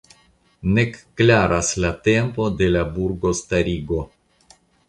[0.77, 4.01] Nek klaras la tempo de la burgostarigo.